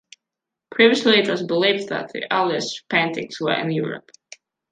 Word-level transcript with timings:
Previously 0.71 1.19
it 1.19 1.27
was 1.29 1.43
believed 1.45 1.89
that 1.89 2.11
the 2.11 2.25
earliest 2.33 2.89
paintings 2.89 3.39
were 3.39 3.53
in 3.53 3.69
Europe. 3.71 4.09